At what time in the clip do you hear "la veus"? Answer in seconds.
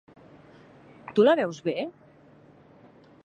1.27-1.61